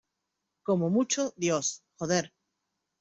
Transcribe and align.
como 0.63 0.89
mucho, 0.89 1.31
Dios. 1.37 1.83
joder. 1.99 2.33